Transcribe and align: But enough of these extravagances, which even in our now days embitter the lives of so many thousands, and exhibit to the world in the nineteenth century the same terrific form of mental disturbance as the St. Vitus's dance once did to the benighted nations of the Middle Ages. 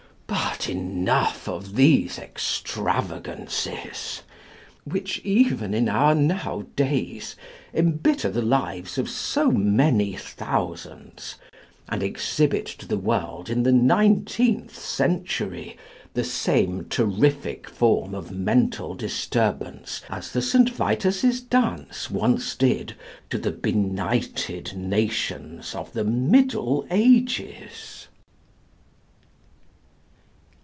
But 0.27 0.69
enough 0.69 1.49
of 1.49 1.75
these 1.75 2.17
extravagances, 2.19 4.21
which 4.85 5.19
even 5.25 5.73
in 5.73 5.89
our 5.89 6.13
now 6.15 6.65
days 6.77 7.35
embitter 7.73 8.29
the 8.29 8.43
lives 8.43 8.97
of 8.99 9.09
so 9.09 9.49
many 9.51 10.15
thousands, 10.15 11.33
and 11.89 12.01
exhibit 12.03 12.65
to 12.67 12.85
the 12.87 12.97
world 12.99 13.49
in 13.49 13.63
the 13.63 13.71
nineteenth 13.73 14.77
century 14.79 15.75
the 16.13 16.23
same 16.23 16.85
terrific 16.87 17.67
form 17.69 18.13
of 18.15 18.31
mental 18.31 18.93
disturbance 18.93 20.01
as 20.09 20.31
the 20.31 20.41
St. 20.43 20.69
Vitus's 20.69 21.41
dance 21.41 22.09
once 22.11 22.55
did 22.55 22.93
to 23.31 23.37
the 23.39 23.51
benighted 23.51 24.73
nations 24.77 25.73
of 25.75 25.91
the 25.91 26.05
Middle 26.05 26.85
Ages. 26.91 28.07